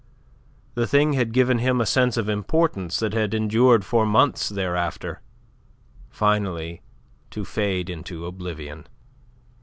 The 0.73 0.87
thing 0.87 1.13
had 1.13 1.31
given 1.31 1.59
him 1.59 1.79
a 1.79 1.85
sense 1.85 2.17
of 2.17 2.27
importance 2.27 2.97
that 2.97 3.13
had 3.13 3.35
endured 3.35 3.85
for 3.85 4.03
months 4.03 4.49
thereafter, 4.49 5.21
finally 6.09 6.81
to 7.29 7.45
fade 7.45 7.87
into 7.87 8.25
oblivion. 8.25 8.87